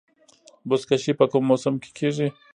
بزکشي 0.69 1.13
په 1.19 1.25
کوم 1.31 1.43
موسم 1.49 1.75
کې 1.81 1.89
کیږي؟ 1.97 2.27